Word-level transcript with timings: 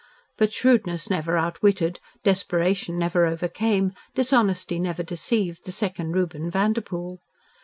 But 0.35 0.51
shrewdness 0.51 1.11
never 1.11 1.37
outwitted, 1.37 1.99
desperation 2.23 2.97
never 2.97 3.27
overcame, 3.27 3.93
dishonesty 4.15 4.79
never 4.79 5.03
deceived 5.03 5.63
the 5.67 5.71
second 5.71 6.13
Reuben 6.13 6.49
Vanderpoel. 6.49 7.19